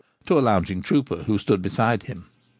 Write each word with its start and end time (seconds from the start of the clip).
(to 0.25 0.35
a 0.35 0.41
lounging 0.41 0.81
trooper 0.81 1.17
who 1.25 1.37
stood 1.37 1.61
by 1.61 1.95
him). 2.03 2.25